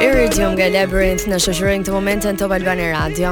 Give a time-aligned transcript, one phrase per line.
[0.00, 3.30] Eric Radio nga Labyrinth në shoqërinë këtë moment në Top Albani Radio.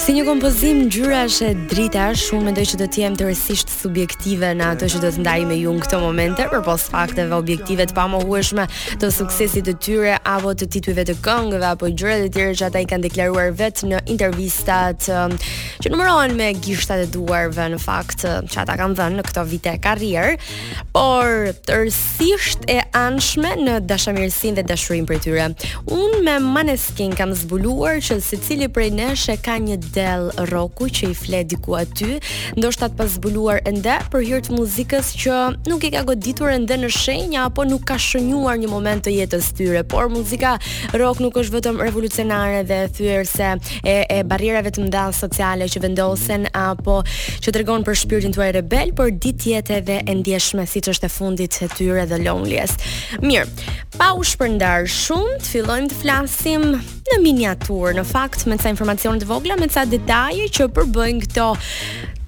[0.00, 4.68] Si një kompozim ngjyrash e drita, shumë mendoj që do të jem tërësisht subjektive në
[4.76, 8.04] ato që do të ndaj me ju në këtë moment, por pas fakteve objektive të
[8.22, 8.64] hueshme
[9.02, 12.80] të suksesit të tyre apo të titujve të këngëve apo gjërat dhe tjera që ata
[12.80, 15.34] i kanë deklaruar vetë në intervistat um,
[15.82, 19.44] që numërohen me gishtat e duarve në fakt um, që ata kanë dhënë në këto
[19.50, 20.38] vite karrierë,
[20.94, 25.50] por tërësisht e anshme në dashamirësinë dhe dashurinë për tyre.
[25.92, 30.24] Unë Unë me Maneskin kam zbuluar që si cili prej nesh e ka një del
[30.50, 32.16] roku që i fledi diku aty,
[32.58, 35.36] ndoshta të pa zbuluar ende për hirtë muzikës që
[35.70, 39.48] nuk i ka goditur ende në shenjë apo nuk ka shënuar një moment të jetës
[39.56, 40.56] tyre, por muzika
[41.00, 43.52] rock nuk është vetëm revolucionare dhe thyerse
[43.88, 46.98] e e barrierave të mëdha sociale që vendosen apo
[47.40, 51.14] që tregon për shpirtin tuaj rebel, por ditë jetë edhe e ndjeshme siç është e
[51.16, 52.76] fundit e tyre dhe loneliness.
[53.24, 53.46] Mirë,
[53.98, 59.20] pa u shpërndar shumë, të fillojmë të flasim në miniatur, në fakt me ca informacione
[59.22, 61.44] të vogla, me ca detaje që përbëjnë këto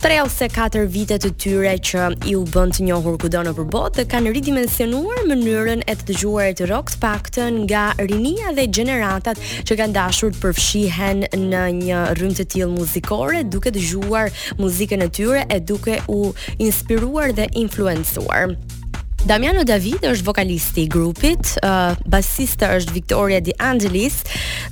[0.05, 3.67] 3 ose 4 vite të tyre që i u bënd të njohur kudo në për
[3.75, 7.81] botë dhe kanë ridimensionuar mënyrën e të dëgjuarit të rock të paktën nga
[8.13, 13.75] rinia dhe gjeneratat që kanë dashur të përfshihen në një rrymë të tillë muzikore duke
[13.75, 14.31] dëgjuar
[14.63, 16.29] muzikën e tyre e duke u
[16.69, 18.55] inspiruar dhe influencuar.
[19.25, 24.17] Damiano David është vokalisti i grupit, uh, basista është Victoria De Angelis,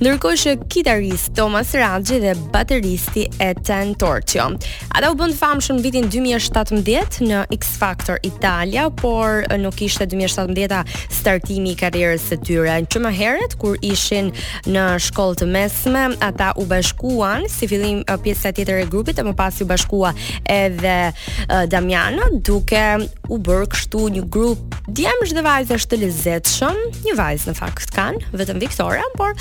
[0.03, 4.49] ndërkohë që kitarist Thomas Raggi dhe bateristi Ethan Tortio.
[4.91, 10.83] Ata u bën famshëm në vitin 2017 në X Factor Italia, por nuk ishte 2017-a
[11.15, 12.81] startimi i karrierës së tyre.
[12.91, 14.33] Që më herët kur ishin
[14.67, 19.37] në shkollë të mesme, ata u bashkuan si fillim uh, tjetër e grupit dhe më
[19.39, 20.11] pas u bashkua
[20.51, 22.85] edhe uh, Damiano duke
[23.31, 24.59] u bërë kështu një grup grup
[24.97, 29.37] Djemë dhe vajzë është të lezetë shumë, një vajzë në fakt kanë, vetëm Viktora, por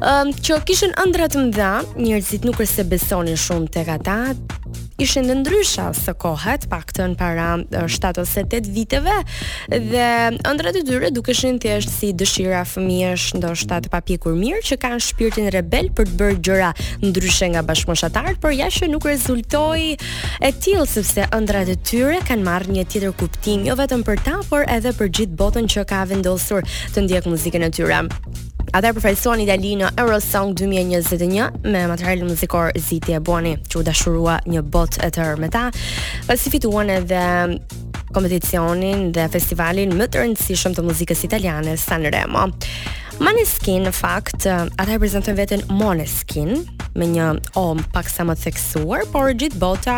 [0.00, 1.70] um, që kishën ëndratë më dha,
[2.02, 4.18] njerëzit nuk është se besonin shumë të gata,
[5.02, 7.46] ishin të ndryshë së kohët, pak të në para
[7.90, 9.14] 7 ose 8 viteve,
[9.72, 10.06] dhe
[10.52, 14.78] ndra të dyre duke shenë të eshtë si dëshira fëmijësh ndo 7 papjekur mirë, që
[14.84, 16.70] kanë shpirtin rebel për të bërë gjëra
[17.02, 22.46] ndryshe nga bashkëmoshatarë, për ja që nuk rezultoj e tilë, sepse ndra të tyre kanë
[22.46, 26.04] marrë një tjetër kuptim, jo vetëm për ta, por edhe për gjithë botën që ka
[26.12, 28.04] vendosur të ndjekë muzikën e tyre.
[28.74, 34.40] Ata përfaqësuan Itali në Eurosong 2021 me material muzikor Ziti e Boni, që u dashurua
[34.50, 35.68] një botë e tërë me ta.
[36.26, 37.20] Pasi fituan edhe
[38.16, 42.48] kompeticionin dhe festivalin më të rëndësishëm të muzikës italiane Sanremo.
[43.22, 46.62] Maneskin në fakt ata e prezantojnë veten Moneskin
[46.98, 47.26] me një
[47.58, 49.96] om pak sa më theksuar, por gjithë bota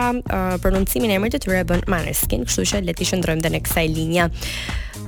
[0.62, 3.86] prononcimin e emrit të tyre e bën Maneskin, kështu që le të shndrojmë në kësaj
[3.92, 4.28] linja.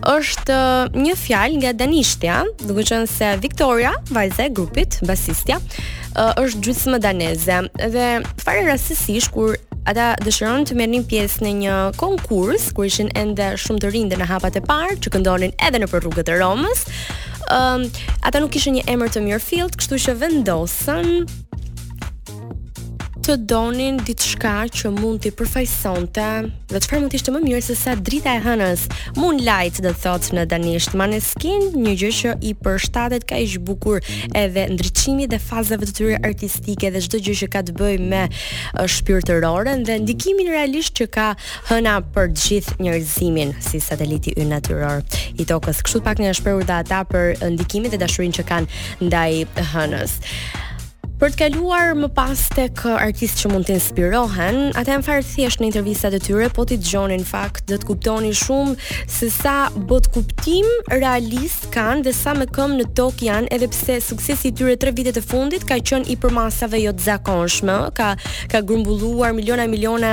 [0.09, 0.57] Është
[0.97, 5.59] një fjalë nga danishtja, duke qenë se Victoria, vajza e grupit, basistja,
[6.41, 8.09] është gjithsesi daneze dhe
[8.41, 9.57] fare rastësisht kur
[9.89, 14.29] ata dëshiron të merrnin pjesë në një konkurs kur ishin ende shumë të rinde në
[14.33, 16.85] hapat e parë që këndonin edhe në rrugët e Romës.
[17.47, 17.91] Ëm, um,
[18.27, 21.15] ata nuk kishin një emër të mirë field, kështu që vendosën
[23.29, 26.23] të donin diçka që mund t'i përfaqësonte
[26.73, 28.87] dhe çfarë mund të ishte më mirë se sa drita e hënës.
[29.19, 34.01] Moonlight do të thotë në danisht Maneskin, një gjë që i përshtatet kaq bukur
[34.39, 38.23] edhe ndriçimit dhe fazave të tyre artistike dhe çdo gjë që ka të bëjë me
[39.45, 41.27] rorën dhe ndikimin realisht që ka
[41.69, 45.05] hëna për gjithë njerëzimin si sateliti ynë natyror
[45.37, 45.85] i tokës.
[45.85, 49.43] Kështu pak ne shperur dhe ata për ndikimin dhe dashurinë që kanë ndaj
[49.75, 50.17] hënës.
[51.19, 55.59] Për të kaluar më pas tek artist që mund të inspirohen, ata janë fare thjesht
[55.61, 58.77] në intervistat e tyre, po ti dëgjoni në fakt do të kuptoni shumë
[59.11, 59.57] se sa
[59.91, 64.55] bot kuptim realist kanë dhe sa me këmë në tok janë, edhe pse suksesi i
[64.61, 68.13] tyre tre vitet e fundit ka qenë i përmasave jo të zakonshme, ka
[68.55, 70.13] ka grumbulluar miliona miliona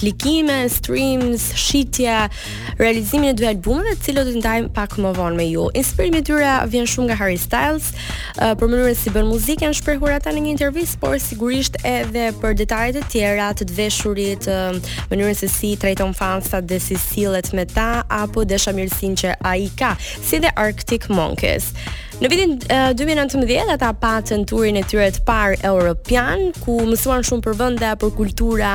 [0.00, 2.28] klikime, streams, shitje,
[2.80, 5.66] realizimin e dy albumeve, të cilët do të ndajmë pak më vonë me ju.
[5.76, 9.76] Inspirimi i tyre vjen shumë nga Harry Styles, uh, për mënyrën si bën muzikë, janë
[9.82, 14.48] shprehur ata në një intervistë, por sigurisht edhe për detajet e tjera të të veshurit,
[14.48, 17.90] uh, mënyrën se si trajton fansat dhe si sillet me ta
[18.22, 21.74] apo dashamirësinë që ai ka, si dhe Arctic Monkeys.
[22.20, 27.44] Në vitin uh, 2019 ata patën turin e tyre të parë europian, ku mësuan shumë
[27.46, 28.72] për vende apo për kultura,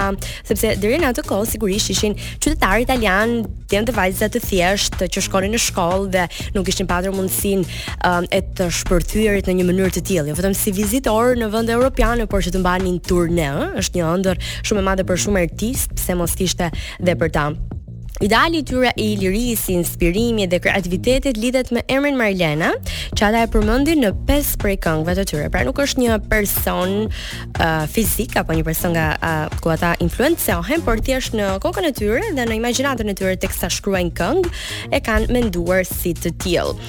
[0.48, 3.36] sepse deri në atë kohë sigurisht ishin qytetarë italian,
[3.70, 6.26] dhe ende vajza të thjeshtë që shkonin në shkollë dhe
[6.58, 10.58] nuk kishin patur mundësinë uh, e të shpërthyerit në një mënyrë të tillë, jo, vetëm
[10.64, 13.50] si vizitor në vende europiane, por që të mbanin turne,
[13.84, 17.50] është një ëndër shumë e madhe për shumë artist, pse mos kishte dhe për ta.
[18.24, 22.70] Ideali i tyre i lirisë, inspirimit dhe kreativitetit lidhet me emrin Marlena,
[23.12, 25.50] që ata e përmendin në pesë prej këngëve të tyre.
[25.52, 30.86] Pra nuk është një person uh, fizik apo një person nga uh, ku ata influencohen,
[30.88, 34.56] por thjesht në kokën e tyre dhe në imagjinatën e tyre teksa shkruajnë këngë
[34.96, 36.80] e kanë menduar si të tillë.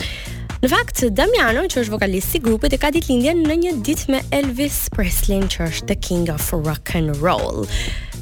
[0.62, 4.12] Në fakt, Damiano, që është vokalist i grupit, e ka ditë lindjen në një ditë
[4.14, 7.66] me Elvis Presley, që është the king of rock and roll.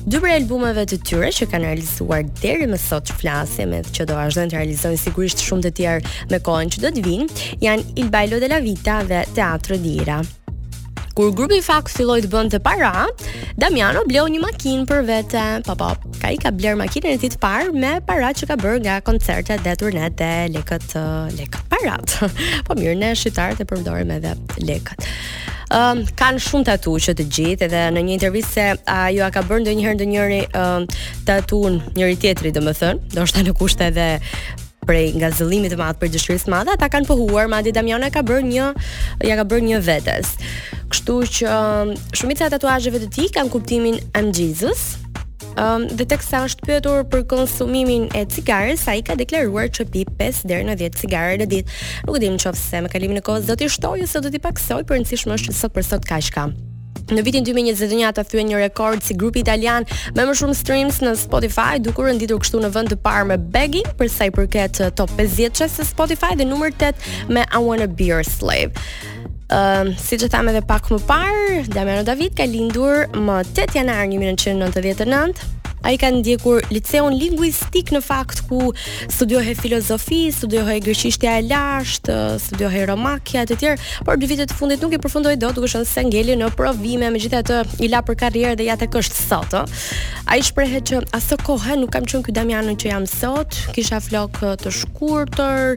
[0.04, 4.18] Dy prej albumeve të tyre që kanë realizuar deri më sot flasim edhe që do
[4.18, 8.12] vazhdojnë të realizojnë sigurisht shumë të tjerë me kohën që do të vinë, janë Il
[8.12, 10.20] Bailo della Vita dhe Teatro Dira
[11.14, 12.90] kur grupi Fak filloi të bënte para,
[13.58, 15.44] Damiano bleu një makinë për vete.
[15.66, 15.92] Po po,
[16.26, 19.62] i ka bler makinën e tij të parë me para që ka bërë nga koncertet
[19.66, 20.96] dhe turnet e lekët
[21.38, 22.16] lekë parat.
[22.66, 24.34] Po mirë, ne shqiptarët e përdorim edhe
[24.66, 25.06] lekët.
[25.74, 29.30] Um, kanë shumë tatu që të gjithë edhe në një intervjit se a ju a
[29.34, 30.42] ka bërë ndë njëherë ndë njëri
[31.30, 31.62] tatu
[31.94, 34.10] njëri tjetëri dhe më thënë do shta në kushte edhe
[34.86, 38.46] prej nga zëllimi të madh për dëshirës madhe, ata kanë pohuar, madje Damiana ka bërë
[38.52, 38.66] një
[39.28, 40.34] ja ka bërë një vetes.
[40.92, 44.94] Kështu që um, shumica e tatuazheve të tij kanë kuptimin I'm Jesus,
[45.60, 48.24] Um, dhe të kësa është pyetur për konsumimin e
[48.80, 51.76] sa ai ka deklaruar që pi 5 deri në 10 cigare në ditë.
[52.08, 54.82] Nuk e di nëse me kalimin e kohës do t'i shtojë ose do t'i paksoj,
[54.82, 56.58] për rëndësishmë është sot për sot ka kam.
[57.12, 59.84] Në vitin 2021 ata thyen një rekord si grupi italian
[60.16, 63.88] me më shumë streams në Spotify, duke renditur kështu në vend të parë me Begging
[63.98, 67.60] për sa i përket uh, top 50 çës së Spotify dhe numër 8 me I
[67.60, 68.72] Wanna Be Your Slave.
[69.52, 74.06] Uh, si që thame dhe pak më parë, Damiano David ka lindur më 8 janar
[74.08, 75.52] 1999,
[75.84, 78.70] A i kanë ndjekur liceon linguistik në fakt ku
[79.12, 82.08] studiohe filozofi, studiohe e e lasht,
[82.46, 85.62] studiohe e romakja, të tjerë, por dy vitet të fundit nuk i përfundoj do të
[85.66, 86.04] këshën së
[86.40, 89.62] në provime, me gjitha të i la për karrierë dhe jate kështë sotë.
[90.26, 94.00] A i shprehe që asë kohë nuk kam qënë kjë damjanë që jam sotë, kisha
[94.00, 95.76] flokë të shkurëtër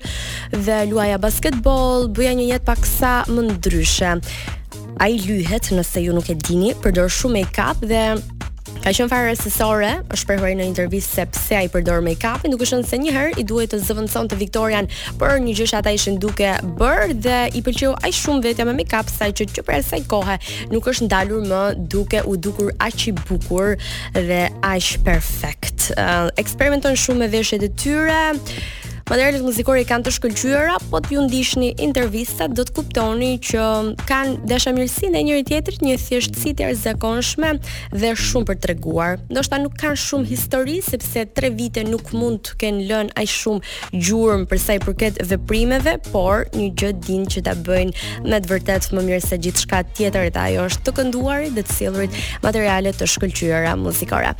[0.63, 4.15] dhe luaja basketbol, bëja një jetë pak sa më ndryshe.
[5.03, 8.03] A i lyhet nëse ju nuk e dini, përdor shumë e kapë dhe
[8.83, 12.99] Ka qenë fare asesore, është përhoi në intervistë sepse ai përdor make-upin, duke qenë se
[12.99, 16.49] një herë i duhet të zëvendësonte Viktorian për një gjë që ata ishin duke
[16.79, 20.37] bërë dhe i pëlqeu aq shumë vetja me make-up sa që që për asaj kohe
[20.73, 21.61] nuk është ndalur më
[21.95, 23.75] duke u dukur aq i bukur
[24.17, 24.43] dhe
[24.73, 25.93] aq perfekt.
[26.37, 28.21] eksperimenton shumë me veshjet e tyre.
[29.07, 33.61] Materialet muzikore i kanë të shkëlqyera, po t'ju ndihni intervista do të kuptoni që
[34.09, 37.53] kanë dashamirësinë ndaj njëri tjetrit, një thjeshtësi të arzakonshme
[37.93, 39.13] dhe shumë për treguar.
[39.31, 43.31] Do të nuk kanë shumë histori sepse 3 vite nuk mund të kenë lënë aq
[43.31, 43.71] shumë
[44.09, 48.51] gjurmë për sa i përket veprimeve, por një gjë din që ta bëjnë me të
[48.51, 52.91] vërtet më mirë se gjithçka tjetër e ajo është të kënduarit dhe të sjellurit materiale
[52.91, 54.35] të shkëlqyera muzikore.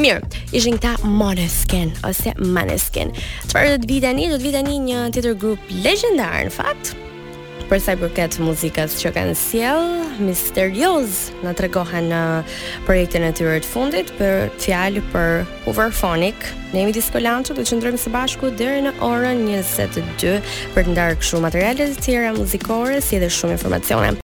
[0.00, 0.24] Mirë,
[0.56, 3.12] ishin ta Maneskin ose Maneskin.
[3.52, 6.92] Çfarë do të tani do të vi tani një tjetër grup legjendar në fakt
[7.66, 9.86] për sa i përket muzikës që kanë sjell
[10.22, 12.20] misterioz na tregohen në
[12.86, 15.42] projektin e tyre të fundit për fjalë për
[15.72, 20.36] Overphonic ne jemi disko lanço do të qëndrojmë së bashku deri në orën 22
[20.76, 24.14] për të ndarë këto materiale të tjera muzikore si edhe shumë informacione